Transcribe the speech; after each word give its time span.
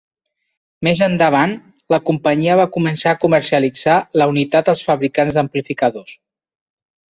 Més 0.85 1.01
endavant, 1.07 1.53
la 1.95 1.99
companyia 2.07 2.55
va 2.61 2.65
començar 2.79 3.13
a 3.13 3.19
comercialitzar 3.27 3.99
la 4.23 4.29
unitat 4.35 4.75
als 4.75 4.85
fabricants 4.91 5.39
d'amplificadors. 5.39 6.19